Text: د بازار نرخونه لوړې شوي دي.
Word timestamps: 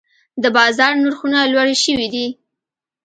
د 0.43 0.45
بازار 0.57 0.93
نرخونه 1.03 1.39
لوړې 1.53 1.75
شوي 1.83 2.07
دي. 2.13 2.27